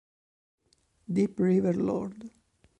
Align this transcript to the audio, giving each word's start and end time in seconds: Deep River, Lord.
Deep 1.17 1.39
River, 1.39 1.73
Lord. 1.73 2.27